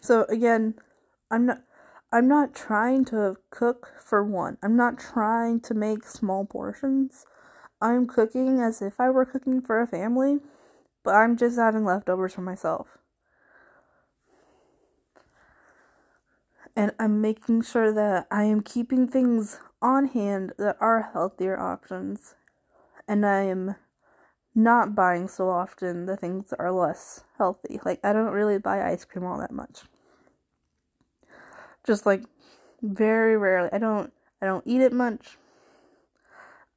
So 0.00 0.24
again, 0.28 0.74
I'm 1.30 1.46
not 1.46 1.62
I'm 2.12 2.26
not 2.26 2.54
trying 2.54 3.04
to 3.06 3.36
cook 3.50 3.92
for 4.02 4.24
one. 4.24 4.58
I'm 4.62 4.76
not 4.76 4.98
trying 4.98 5.60
to 5.60 5.74
make 5.74 6.04
small 6.04 6.44
portions. 6.44 7.24
I'm 7.80 8.06
cooking 8.06 8.60
as 8.60 8.82
if 8.82 9.00
I 9.00 9.10
were 9.10 9.24
cooking 9.24 9.62
for 9.62 9.80
a 9.80 9.86
family, 9.86 10.38
but 11.02 11.14
I'm 11.14 11.36
just 11.36 11.58
having 11.58 11.84
leftovers 11.84 12.34
for 12.34 12.42
myself. 12.42 12.98
And 16.76 16.92
I'm 16.98 17.20
making 17.20 17.62
sure 17.62 17.92
that 17.92 18.26
I 18.30 18.44
am 18.44 18.62
keeping 18.62 19.08
things 19.08 19.58
on 19.82 20.06
hand 20.06 20.52
that 20.58 20.76
are 20.80 21.10
healthier 21.12 21.58
options, 21.58 22.34
and 23.08 23.26
I 23.26 23.42
am 23.42 23.76
not 24.54 24.94
buying 24.94 25.26
so 25.28 25.48
often 25.48 26.06
the 26.06 26.16
things 26.16 26.50
that 26.50 26.60
are 26.60 26.72
less 26.72 27.24
healthy. 27.38 27.80
Like, 27.84 28.00
I 28.04 28.12
don't 28.12 28.32
really 28.32 28.58
buy 28.58 28.88
ice 28.88 29.04
cream 29.04 29.24
all 29.24 29.38
that 29.38 29.52
much. 29.52 29.82
Just 31.86 32.04
like 32.04 32.22
very 32.82 33.36
rarely. 33.36 33.70
I 33.72 33.78
don't 33.78 34.12
I 34.42 34.46
don't 34.46 34.66
eat 34.66 34.80
it 34.80 34.92
much. 34.92 35.38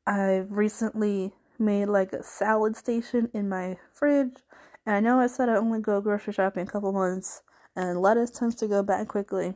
I've 0.06 0.52
recently 0.52 1.34
made 1.60 1.86
like 1.86 2.14
a 2.14 2.24
salad 2.24 2.76
station 2.76 3.30
in 3.34 3.48
my 3.50 3.78
fridge. 3.94 4.38
And 4.86 4.96
I 4.96 5.00
know 5.00 5.20
I 5.20 5.28
said 5.28 5.50
I 5.50 5.56
only 5.56 5.80
go 5.80 6.02
grocery 6.02 6.34
shopping 6.34 6.68
a 6.68 6.72
couple 6.72 6.92
months 6.92 7.42
and 7.76 8.02
lettuce 8.02 8.32
tends 8.32 8.56
to 8.56 8.68
go 8.68 8.84
bad 8.84 9.08
quickly. 9.08 9.54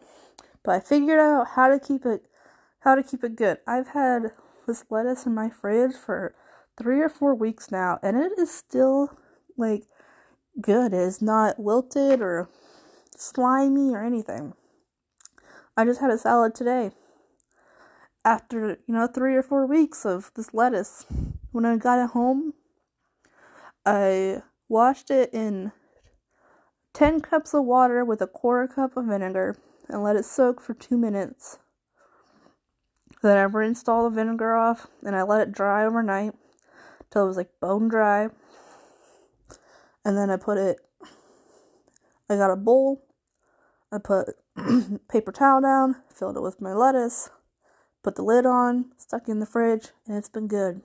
But 0.64 0.76
I 0.76 0.80
figured 0.80 1.20
out 1.20 1.48
how 1.56 1.68
to 1.68 1.80
keep 1.80 2.06
it 2.06 2.24
how 2.82 2.96
to 2.96 3.04
keep 3.04 3.24
it 3.24 3.36
good. 3.36 3.58
I've 3.68 3.90
had 3.90 4.32
this 4.66 4.86
lettuce 4.90 5.26
in 5.26 5.34
my 5.34 5.50
fridge 5.50 5.94
for 5.94 6.36
three 6.78 7.02
or 7.02 7.10
four 7.10 7.34
weeks 7.36 7.72
now, 7.72 8.00
and 8.02 8.16
it 8.16 8.32
is 8.38 8.54
still 8.54 9.18
like 9.58 9.84
good. 10.62 10.94
It 10.94 11.00
is 11.00 11.22
not 11.22 11.60
wilted 11.60 12.22
or 12.22 12.50
slimy 13.16 13.94
or 13.94 14.04
anything. 14.04 14.54
I 15.76 15.86
just 15.86 16.00
had 16.00 16.12
a 16.12 16.18
salad 16.18 16.56
today. 16.56 16.92
After, 18.28 18.78
you 18.86 18.94
know, 18.94 19.08
three 19.08 19.36
or 19.36 19.42
four 19.42 19.66
weeks 19.66 20.06
of 20.06 20.32
this 20.36 20.54
lettuce. 20.54 21.06
When 21.54 21.64
I 21.64 21.78
got 21.78 22.04
it 22.04 22.10
home, 22.10 22.56
I 23.86 24.42
washed 24.68 25.10
it 25.10 25.34
in 25.34 25.72
10 26.94 27.22
cups 27.22 27.54
of 27.54 27.64
water 27.64 28.04
with 28.04 28.22
a 28.22 28.28
quarter 28.28 28.68
cup 28.68 28.98
of 28.98 29.06
vinegar 29.06 29.56
and 29.88 30.04
let 30.04 30.18
it 30.18 30.26
soak 30.26 30.60
for 30.60 30.74
two 30.74 30.98
minutes. 30.98 31.60
Then 33.24 33.38
I 33.38 33.44
rinsed 33.44 33.88
all 33.88 34.04
the 34.04 34.14
vinegar 34.14 34.58
off 34.58 34.88
and 35.06 35.16
I 35.16 35.24
let 35.24 35.48
it 35.48 35.54
dry 35.54 35.86
overnight 35.86 36.34
till 37.10 37.24
it 37.24 37.28
was 37.28 37.38
like 37.38 37.62
bone 37.62 37.88
dry. 37.88 38.28
And 40.04 40.18
then 40.18 40.30
I 40.30 40.36
put 40.36 40.58
it, 40.58 40.80
I 42.30 42.36
got 42.36 42.52
a 42.52 42.58
bowl, 42.58 43.06
I 43.90 44.00
put 44.00 44.36
paper 45.08 45.32
towel 45.32 45.62
down, 45.62 45.96
filled 46.14 46.36
it 46.36 46.42
with 46.42 46.60
my 46.60 46.74
lettuce, 46.74 47.30
put 48.08 48.16
the 48.16 48.24
lid 48.24 48.46
on, 48.46 48.86
stuck 48.96 49.28
in 49.28 49.42
the 49.42 49.46
fridge, 49.46 49.90
and 50.08 50.16
it's 50.16 50.30
been 50.30 50.48
good. 50.48 50.80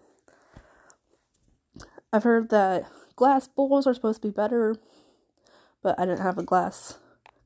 I've 2.13 2.25
heard 2.25 2.51
that 2.51 2.91
glass 3.15 3.47
bowls 3.47 3.87
are 3.87 3.95
supposed 3.95 4.21
to 4.23 4.27
be 4.27 4.35
better, 4.35 4.75
but 5.85 5.97
I 6.01 6.05
didn't 6.05 6.23
have 6.23 6.37
a 6.37 6.43
glass 6.43 6.99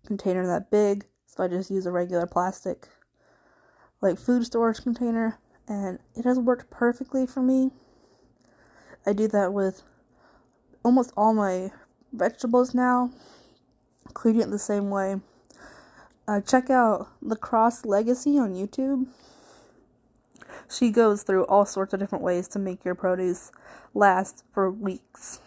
container 0.07 0.47
that 0.47 0.71
big, 0.71 1.05
so 1.27 1.45
I 1.45 1.49
just 1.49 1.71
use 1.71 1.85
a 1.85 1.93
regular 1.93 2.27
plastic 2.27 2.89
like 4.01 4.19
food 4.19 4.47
storage 4.47 4.81
container 4.81 5.39
and 5.69 5.99
it 6.15 6.25
has 6.25 6.39
worked 6.39 6.71
perfectly 6.71 7.27
for 7.27 7.43
me. 7.43 7.71
I 9.05 9.13
do 9.13 9.29
that 9.29 9.53
with 9.53 9.83
almost 10.87 11.13
all 11.19 11.35
my 11.35 11.71
vegetables 12.15 12.73
now. 12.73 13.11
clean 14.15 14.41
it 14.41 14.51
the 14.51 14.59
same 14.59 14.89
way. 14.89 15.17
Uh, 16.27 16.41
check 16.41 16.71
out 16.71 17.09
Lacrosse 17.21 17.85
Legacy 17.85 18.39
on 18.39 18.55
YouTube. 18.55 19.07
She 20.69 20.91
goes 20.91 21.23
through 21.23 21.45
all 21.45 21.65
sorts 21.65 21.95
of 21.95 22.01
different 22.01 22.25
ways 22.25 22.49
to 22.49 22.59
make 22.59 22.85
your 22.85 22.95
produce 22.95 23.53
last 23.95 24.45
for 24.53 24.71
weeks. 24.71 25.41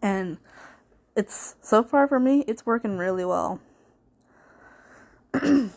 And 0.00 0.38
it's 1.16 1.56
so 1.60 1.82
far 1.82 2.08
for 2.08 2.20
me, 2.20 2.44
it's 2.46 2.66
working 2.66 2.98
really 2.98 3.24
well. 3.24 3.60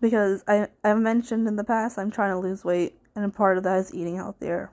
because 0.00 0.44
I 0.46 0.68
I've 0.82 0.98
mentioned 0.98 1.46
in 1.48 1.56
the 1.56 1.64
past 1.64 1.98
I'm 1.98 2.10
trying 2.10 2.30
to 2.30 2.38
lose 2.38 2.64
weight 2.64 2.94
and 3.14 3.24
a 3.24 3.28
part 3.28 3.56
of 3.56 3.64
that 3.64 3.78
is 3.78 3.94
eating 3.94 4.16
healthier. 4.16 4.70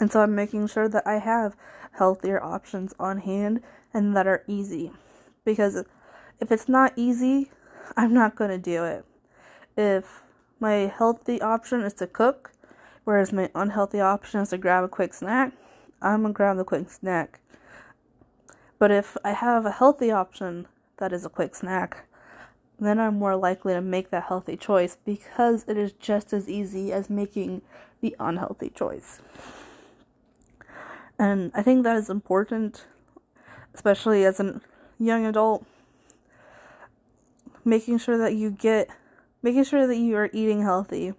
And 0.00 0.10
so 0.10 0.20
I'm 0.20 0.34
making 0.34 0.66
sure 0.68 0.88
that 0.88 1.06
I 1.06 1.18
have 1.18 1.56
healthier 1.92 2.42
options 2.42 2.94
on 2.98 3.18
hand 3.18 3.62
and 3.92 4.16
that 4.16 4.26
are 4.26 4.44
easy. 4.46 4.92
Because 5.44 5.84
if 6.40 6.50
it's 6.50 6.68
not 6.68 6.92
easy, 6.96 7.50
I'm 7.96 8.14
not 8.14 8.36
going 8.36 8.50
to 8.50 8.58
do 8.58 8.84
it. 8.84 9.04
If 9.76 10.22
my 10.62 10.92
healthy 10.96 11.42
option 11.42 11.80
is 11.80 11.92
to 11.94 12.06
cook, 12.06 12.52
whereas 13.02 13.32
my 13.32 13.50
unhealthy 13.52 14.00
option 14.00 14.42
is 14.42 14.50
to 14.50 14.58
grab 14.58 14.84
a 14.84 14.88
quick 14.88 15.12
snack, 15.12 15.52
I'm 16.00 16.22
to 16.22 16.30
grab 16.30 16.56
the 16.56 16.62
quick 16.62 16.88
snack. 16.88 17.40
But 18.78 18.92
if 18.92 19.16
I 19.24 19.32
have 19.32 19.66
a 19.66 19.72
healthy 19.72 20.12
option 20.12 20.68
that 20.98 21.12
is 21.12 21.24
a 21.24 21.28
quick 21.28 21.56
snack, 21.56 22.06
then 22.78 23.00
I'm 23.00 23.18
more 23.18 23.34
likely 23.34 23.74
to 23.74 23.80
make 23.80 24.10
that 24.10 24.24
healthy 24.24 24.56
choice 24.56 24.96
because 25.04 25.64
it 25.66 25.76
is 25.76 25.92
just 25.94 26.32
as 26.32 26.48
easy 26.48 26.92
as 26.92 27.10
making 27.10 27.62
the 28.00 28.14
unhealthy 28.20 28.70
choice. 28.70 29.20
And 31.18 31.50
I 31.54 31.62
think 31.62 31.82
that 31.82 31.96
is 31.96 32.08
important, 32.08 32.86
especially 33.74 34.24
as 34.24 34.38
a 34.38 34.60
young 35.00 35.26
adult, 35.26 35.66
making 37.64 37.98
sure 37.98 38.18
that 38.18 38.36
you 38.36 38.52
get, 38.52 38.88
making 39.42 39.64
sure 39.64 39.86
that 39.86 39.96
you 39.96 40.16
are 40.16 40.30
eating 40.32 40.62
healthy 40.62 41.14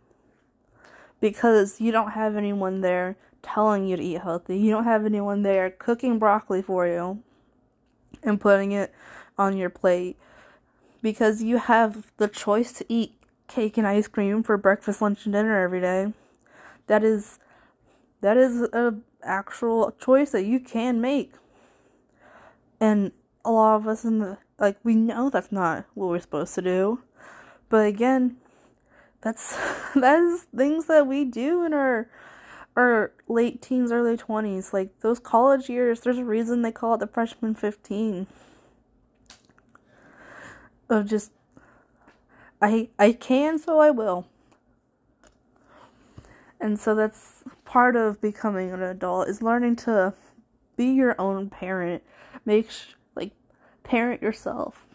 because 1.19 1.79
you 1.79 1.91
don't 1.91 2.11
have 2.11 2.35
anyone 2.35 2.81
there 2.81 3.17
telling 3.41 3.87
you 3.87 3.97
to 3.97 4.03
eat 4.03 4.21
healthy. 4.21 4.57
You 4.57 4.71
don't 4.71 4.85
have 4.85 5.05
anyone 5.05 5.43
there 5.43 5.69
cooking 5.69 6.19
broccoli 6.19 6.61
for 6.61 6.87
you 6.87 7.21
and 8.23 8.39
putting 8.39 8.71
it 8.71 8.93
on 9.37 9.57
your 9.57 9.69
plate 9.69 10.17
because 11.01 11.43
you 11.43 11.57
have 11.57 12.11
the 12.17 12.27
choice 12.27 12.71
to 12.73 12.85
eat 12.87 13.15
cake 13.47 13.77
and 13.77 13.85
ice 13.85 14.07
cream 14.07 14.41
for 14.41 14.57
breakfast, 14.57 15.01
lunch, 15.01 15.25
and 15.25 15.33
dinner 15.33 15.61
every 15.61 15.81
day. 15.81 16.13
That 16.87 17.03
is 17.03 17.39
that 18.21 18.37
is 18.37 18.61
a 18.61 18.95
actual 19.21 19.91
choice 19.91 20.31
that 20.31 20.45
you 20.45 20.59
can 20.59 20.99
make. 21.01 21.33
And 22.79 23.11
a 23.45 23.51
lot 23.51 23.75
of 23.75 23.87
us 23.87 24.05
in 24.05 24.19
the 24.19 24.37
like 24.59 24.77
we 24.83 24.95
know 24.95 25.29
that's 25.29 25.51
not 25.51 25.85
what 25.93 26.09
we're 26.09 26.19
supposed 26.19 26.55
to 26.55 26.61
do. 26.61 27.01
But 27.73 27.87
again, 27.87 28.37
that's 29.21 29.57
that 29.95 30.19
is 30.19 30.43
things 30.55 30.85
that 30.85 31.07
we 31.07 31.25
do 31.25 31.65
in 31.65 31.73
our 31.73 32.07
our 32.77 33.13
late 33.27 33.63
teens, 33.63 33.91
early 33.91 34.15
twenties. 34.15 34.73
Like 34.73 34.99
those 34.99 35.17
college 35.17 35.69
years, 35.71 36.01
there's 36.01 36.19
a 36.19 36.23
reason 36.23 36.61
they 36.61 36.71
call 36.71 36.93
it 36.93 36.99
the 36.99 37.07
freshman 37.07 37.55
fifteen. 37.55 38.27
Of 40.87 41.07
just 41.07 41.31
I 42.61 42.89
I 42.99 43.11
can 43.11 43.57
so 43.57 43.79
I 43.79 43.89
will. 43.89 44.27
And 46.59 46.79
so 46.79 46.93
that's 46.93 47.43
part 47.65 47.95
of 47.95 48.21
becoming 48.21 48.69
an 48.69 48.83
adult 48.83 49.27
is 49.29 49.41
learning 49.41 49.77
to 49.77 50.13
be 50.77 50.91
your 50.91 51.19
own 51.19 51.49
parent. 51.49 52.03
Make 52.45 52.69
sh- 52.69 52.93
like 53.15 53.31
parent 53.81 54.21
yourself. 54.21 54.85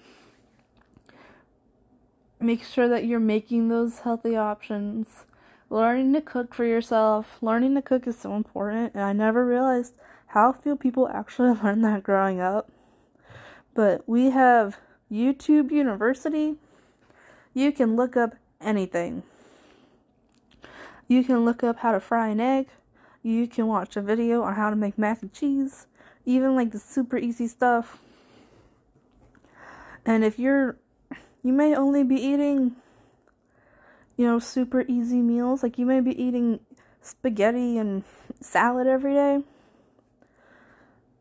Make 2.40 2.62
sure 2.62 2.88
that 2.88 3.04
you're 3.04 3.18
making 3.18 3.68
those 3.68 4.00
healthy 4.00 4.36
options. 4.36 5.24
Learning 5.70 6.12
to 6.12 6.20
cook 6.20 6.54
for 6.54 6.64
yourself. 6.64 7.38
Learning 7.42 7.74
to 7.74 7.82
cook 7.82 8.06
is 8.06 8.18
so 8.18 8.36
important, 8.36 8.94
and 8.94 9.02
I 9.02 9.12
never 9.12 9.44
realized 9.44 9.94
how 10.28 10.52
few 10.52 10.76
people 10.76 11.08
actually 11.12 11.58
learn 11.62 11.82
that 11.82 12.02
growing 12.02 12.40
up. 12.40 12.70
But 13.74 14.08
we 14.08 14.30
have 14.30 14.78
YouTube 15.10 15.70
University. 15.70 16.56
You 17.54 17.72
can 17.72 17.96
look 17.96 18.16
up 18.16 18.36
anything. 18.60 19.24
You 21.08 21.24
can 21.24 21.44
look 21.44 21.64
up 21.64 21.78
how 21.78 21.92
to 21.92 22.00
fry 22.00 22.28
an 22.28 22.40
egg. 22.40 22.68
You 23.22 23.48
can 23.48 23.66
watch 23.66 23.96
a 23.96 24.00
video 24.00 24.42
on 24.42 24.54
how 24.54 24.70
to 24.70 24.76
make 24.76 24.96
mac 24.96 25.22
and 25.22 25.32
cheese. 25.32 25.86
Even 26.24 26.54
like 26.54 26.70
the 26.70 26.78
super 26.78 27.16
easy 27.16 27.48
stuff. 27.48 27.98
And 30.04 30.24
if 30.24 30.38
you're, 30.38 30.76
you 31.42 31.52
may 31.52 31.74
only 31.74 32.02
be 32.02 32.16
eating, 32.16 32.76
you 34.16 34.26
know, 34.26 34.38
super 34.38 34.84
easy 34.88 35.22
meals. 35.22 35.62
Like 35.62 35.78
you 35.78 35.86
may 35.86 36.00
be 36.00 36.20
eating 36.20 36.60
spaghetti 37.00 37.78
and 37.78 38.04
salad 38.40 38.86
every 38.86 39.14
day. 39.14 39.42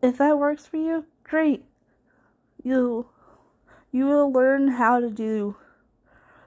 If 0.01 0.17
that 0.17 0.37
works 0.37 0.67
for 0.67 0.77
you, 0.77 1.05
great. 1.23 1.63
You'll, 2.63 3.09
you 3.91 4.05
will 4.05 4.31
learn 4.31 4.69
how 4.69 4.99
to 4.99 5.09
do 5.09 5.55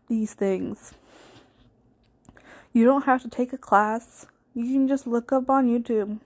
these 0.09 0.35
things. 0.35 0.95
You 2.73 2.85
don't 2.85 3.05
have 3.07 3.23
to 3.23 3.29
take 3.29 3.53
a 3.53 3.59
class. 3.59 4.27
You 4.55 4.65
can 4.65 4.87
just 4.89 5.07
look 5.07 5.33
up 5.33 5.51
on 5.51 5.67
YouTube. 5.67 6.21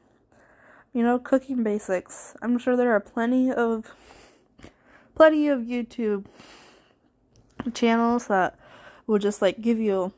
You 0.93 1.03
know, 1.03 1.19
cooking 1.19 1.63
basics. 1.63 2.35
I'm 2.41 2.59
sure 2.59 2.77
there 2.77 2.93
are 2.93 3.01
plenty 3.01 3.51
of 3.51 3.91
plenty 5.15 5.49
of 5.49 5.61
YouTube 5.61 6.27
channels 7.73 8.27
that 8.27 8.59
will 9.07 9.19
just 9.19 9.41
like 9.41 9.61
give 9.61 9.79
you 9.79 10.13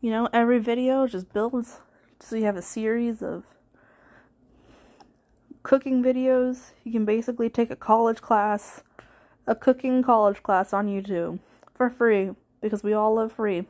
you 0.00 0.10
know, 0.10 0.28
every 0.32 0.58
video 0.58 1.06
just 1.06 1.32
builds 1.32 1.80
so 2.20 2.36
you 2.36 2.44
have 2.44 2.56
a 2.56 2.62
series 2.62 3.22
of 3.22 3.44
cooking 5.62 6.02
videos. 6.02 6.70
You 6.84 6.92
can 6.92 7.04
basically 7.04 7.50
take 7.50 7.70
a 7.70 7.76
college 7.76 8.22
class, 8.22 8.82
a 9.46 9.54
cooking 9.54 10.02
college 10.02 10.42
class 10.42 10.72
on 10.72 10.86
YouTube 10.86 11.38
for 11.74 11.90
free 11.90 12.30
because 12.62 12.82
we 12.82 12.94
all 12.94 13.14
live 13.14 13.32
free 13.32 13.66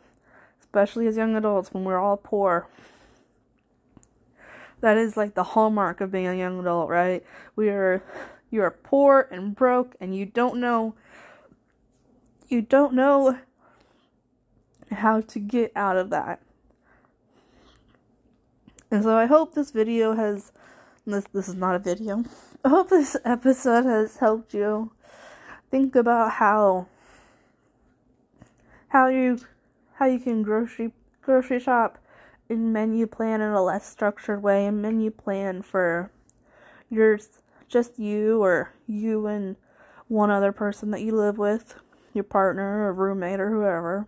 especially 0.70 1.08
as 1.08 1.16
young 1.16 1.34
adults 1.34 1.74
when 1.74 1.82
we're 1.82 1.98
all 1.98 2.16
poor. 2.16 2.68
That 4.80 4.96
is 4.96 5.16
like 5.16 5.34
the 5.34 5.42
hallmark 5.42 6.00
of 6.00 6.12
being 6.12 6.28
a 6.28 6.34
young 6.34 6.60
adult, 6.60 6.88
right? 6.88 7.24
We 7.56 7.70
are 7.70 8.02
you 8.50 8.62
are 8.62 8.70
poor 8.70 9.28
and 9.32 9.54
broke 9.54 9.96
and 10.00 10.16
you 10.16 10.26
don't 10.26 10.60
know 10.60 10.94
you 12.50 12.62
don't 12.62 12.94
know 12.94 13.38
how 14.90 15.20
to 15.20 15.38
get 15.38 15.72
out 15.76 15.96
of 15.96 16.10
that. 16.10 16.40
And 18.90 19.04
so 19.04 19.16
I 19.16 19.26
hope 19.26 19.54
this 19.54 19.70
video 19.70 20.14
has 20.14 20.52
this 21.06 21.24
this 21.32 21.48
is 21.48 21.54
not 21.54 21.76
a 21.76 21.78
video. 21.78 22.24
I 22.64 22.68
hope 22.68 22.90
this 22.90 23.16
episode 23.24 23.84
has 23.84 24.16
helped 24.16 24.52
you 24.52 24.92
think 25.70 25.94
about 25.94 26.32
how 26.32 26.88
how 28.88 29.08
you 29.08 29.38
how 29.94 30.06
you 30.06 30.18
can 30.18 30.42
grocery 30.42 30.92
grocery 31.22 31.60
shop 31.60 31.98
and 32.48 32.72
menu 32.72 33.06
plan 33.06 33.40
in 33.40 33.52
a 33.52 33.62
less 33.62 33.88
structured 33.88 34.42
way 34.42 34.66
and 34.66 34.82
menu 34.82 35.10
plan 35.12 35.62
for 35.62 36.10
your 36.90 37.18
just 37.68 37.98
you 37.98 38.42
or 38.42 38.74
you 38.88 39.28
and 39.28 39.54
one 40.08 40.30
other 40.30 40.50
person 40.50 40.90
that 40.90 41.02
you 41.02 41.14
live 41.14 41.38
with, 41.38 41.76
your 42.12 42.24
partner 42.24 42.88
or 42.88 42.92
roommate 42.92 43.40
or 43.40 43.50
whoever. 43.50 44.06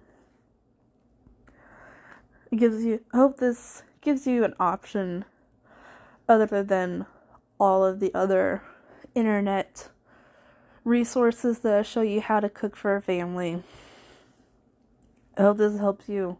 It 2.50 2.56
gives 2.56 2.84
you 2.84 3.02
I 3.12 3.16
hope 3.18 3.38
this 3.38 3.82
gives 4.00 4.26
you 4.26 4.44
an 4.44 4.54
option 4.58 5.24
other 6.28 6.62
than 6.62 7.06
all 7.58 7.84
of 7.84 8.00
the 8.00 8.12
other 8.14 8.62
internet 9.14 9.88
resources 10.84 11.60
that 11.60 11.86
show 11.86 12.00
you 12.00 12.20
how 12.20 12.40
to 12.40 12.48
cook 12.48 12.76
for 12.76 12.96
a 12.96 13.02
family. 13.02 13.62
I 15.36 15.42
hope 15.42 15.58
this 15.58 15.78
helps 15.78 16.08
you 16.08 16.38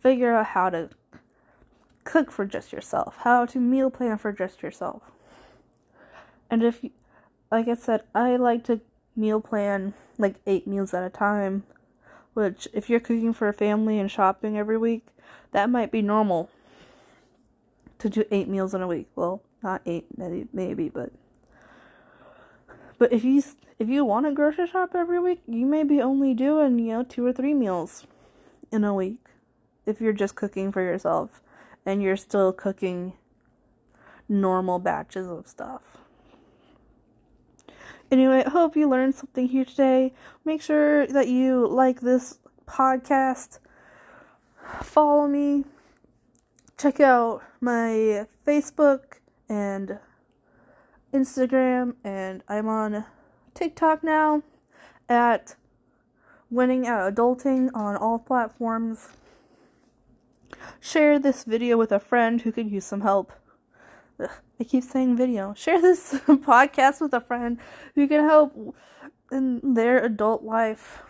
figure 0.00 0.34
out 0.34 0.46
how 0.46 0.70
to 0.70 0.90
cook 2.04 2.30
for 2.30 2.44
just 2.44 2.72
yourself, 2.72 3.16
how 3.20 3.46
to 3.46 3.58
meal 3.58 3.90
plan 3.90 4.18
for 4.18 4.32
just 4.32 4.62
yourself. 4.62 5.02
And 6.50 6.62
if, 6.62 6.84
you, 6.84 6.90
like 7.50 7.68
I 7.68 7.74
said, 7.74 8.02
I 8.14 8.36
like 8.36 8.64
to 8.64 8.80
meal 9.16 9.40
plan 9.40 9.94
like 10.18 10.36
eight 10.46 10.66
meals 10.66 10.94
at 10.94 11.04
a 11.04 11.10
time, 11.10 11.64
which, 12.34 12.68
if 12.72 12.88
you're 12.88 13.00
cooking 13.00 13.32
for 13.32 13.48
a 13.48 13.52
family 13.52 13.98
and 13.98 14.10
shopping 14.10 14.56
every 14.56 14.78
week, 14.78 15.06
that 15.52 15.70
might 15.70 15.90
be 15.90 16.02
normal 16.02 16.50
to 17.98 18.08
do 18.08 18.24
eight 18.30 18.48
meals 18.48 18.74
in 18.74 18.82
a 18.82 18.86
week. 18.86 19.08
Well, 19.14 19.42
not 19.62 19.82
eight, 19.86 20.06
maybe, 20.16 20.46
maybe, 20.52 20.88
but. 20.88 21.12
But 22.98 23.12
if 23.12 23.24
you 23.24 23.42
if 23.78 23.88
you 23.88 24.04
want 24.04 24.26
to 24.26 24.32
grocery 24.32 24.68
shop 24.68 24.90
every 24.94 25.18
week, 25.18 25.42
you 25.48 25.66
may 25.66 25.82
be 25.82 26.00
only 26.00 26.32
doing 26.32 26.78
you 26.78 26.92
know 26.92 27.02
two 27.02 27.26
or 27.26 27.32
three 27.32 27.54
meals 27.54 28.06
in 28.70 28.84
a 28.84 28.94
week 28.94 29.18
if 29.86 30.00
you're 30.00 30.12
just 30.12 30.34
cooking 30.34 30.72
for 30.72 30.80
yourself 30.80 31.42
and 31.84 32.02
you're 32.02 32.16
still 32.16 32.52
cooking 32.52 33.14
normal 34.28 34.78
batches 34.78 35.28
of 35.28 35.46
stuff. 35.46 35.98
Anyway, 38.10 38.42
I 38.46 38.50
hope 38.50 38.76
you 38.76 38.88
learned 38.88 39.14
something 39.14 39.48
here 39.48 39.64
today. 39.64 40.12
Make 40.44 40.62
sure 40.62 41.06
that 41.06 41.28
you 41.28 41.66
like 41.66 42.00
this 42.00 42.38
podcast. 42.66 43.58
Follow 44.82 45.26
me. 45.26 45.64
Check 46.78 47.00
out 47.00 47.42
my 47.60 48.26
Facebook 48.46 49.18
and 49.48 49.98
Instagram, 51.12 51.94
and 52.02 52.42
I'm 52.48 52.68
on 52.68 53.04
TikTok 53.54 54.02
now 54.02 54.42
at 55.08 55.56
Winning 56.50 56.86
at 56.86 57.14
Adulting 57.14 57.70
on 57.74 57.96
all 57.96 58.18
platforms. 58.18 59.08
Share 60.80 61.18
this 61.18 61.44
video 61.44 61.76
with 61.76 61.92
a 61.92 61.98
friend 61.98 62.42
who 62.42 62.52
could 62.52 62.70
use 62.70 62.84
some 62.84 63.00
help. 63.00 63.32
Ugh, 64.20 64.30
I 64.58 64.64
keep 64.64 64.84
saying 64.84 65.16
video. 65.16 65.54
Share 65.56 65.80
this 65.80 66.12
podcast 66.26 67.00
with 67.00 67.14
a 67.14 67.20
friend 67.20 67.58
who 67.94 68.06
can 68.08 68.24
help 68.24 68.74
in 69.30 69.74
their 69.74 70.04
adult 70.04 70.42
life. 70.44 71.02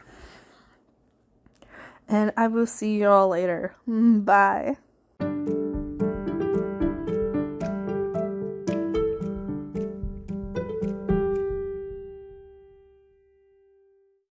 And 2.08 2.32
I 2.36 2.48
will 2.48 2.66
see 2.66 2.96
you 2.96 3.08
all 3.08 3.28
later. 3.28 3.76
Mm, 3.88 4.24
bye. 4.24 4.76